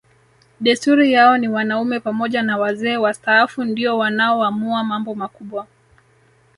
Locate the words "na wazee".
2.43-2.97